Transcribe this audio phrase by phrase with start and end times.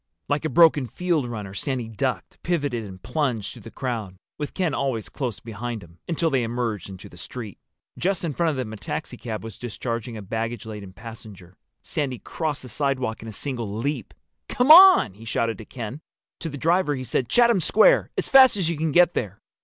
[0.27, 4.73] Like a broken field runner Sandy ducked, pivoted, and plunged through the crowd, with Ken
[4.73, 7.59] always close behind him, until they emerged into the street.
[7.99, 11.55] Just in front of them a taxicab was discharging a baggage laden passenger.
[11.83, 14.15] Sandy crossed the sidewalk in a single leap.
[14.49, 16.01] "Come on!" he shouted to Ken.
[16.39, 19.37] To the driver he said, "Chatham Square—as fast as you can get there!"